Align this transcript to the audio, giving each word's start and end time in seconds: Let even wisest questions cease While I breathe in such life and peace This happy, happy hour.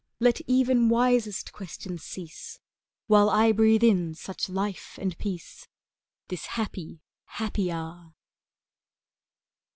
Let 0.19 0.41
even 0.47 0.89
wisest 0.89 1.53
questions 1.53 2.01
cease 2.01 2.59
While 3.05 3.29
I 3.29 3.51
breathe 3.51 3.83
in 3.83 4.15
such 4.15 4.49
life 4.49 4.97
and 4.99 5.15
peace 5.19 5.67
This 6.27 6.47
happy, 6.57 7.03
happy 7.25 7.71
hour. 7.71 8.15